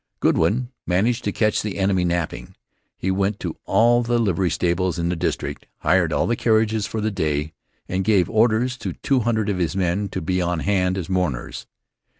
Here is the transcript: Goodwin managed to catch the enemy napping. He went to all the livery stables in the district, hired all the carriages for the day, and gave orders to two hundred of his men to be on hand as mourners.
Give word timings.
Goodwin 0.19 0.71
managed 0.87 1.23
to 1.25 1.31
catch 1.31 1.61
the 1.61 1.77
enemy 1.77 2.03
napping. 2.05 2.55
He 2.97 3.11
went 3.11 3.39
to 3.41 3.57
all 3.65 4.01
the 4.01 4.17
livery 4.17 4.49
stables 4.49 4.97
in 4.97 5.09
the 5.09 5.15
district, 5.15 5.67
hired 5.81 6.11
all 6.11 6.25
the 6.25 6.35
carriages 6.35 6.87
for 6.87 7.01
the 7.01 7.11
day, 7.11 7.53
and 7.87 8.03
gave 8.03 8.27
orders 8.27 8.77
to 8.77 8.93
two 8.93 9.19
hundred 9.19 9.47
of 9.47 9.59
his 9.59 9.75
men 9.75 10.09
to 10.09 10.19
be 10.19 10.41
on 10.41 10.61
hand 10.61 10.97
as 10.97 11.07
mourners. 11.07 11.67